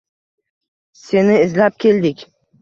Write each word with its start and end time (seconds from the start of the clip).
Seni 1.01 1.37
izlab 1.43 1.79
keldik. 1.85 2.27